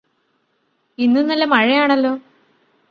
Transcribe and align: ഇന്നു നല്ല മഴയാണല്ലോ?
ഇന്നു 0.97 1.21
നല്ല 1.21 1.45
മഴയാണല്ലോ? 1.45 2.13